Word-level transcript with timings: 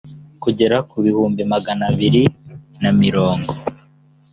kugera 0.43 0.77
ku 0.89 0.95
bihumbi 1.05 1.41
magana 1.53 1.83
abiri 1.91 2.23
na 2.81 2.91
mirongo 3.01 3.51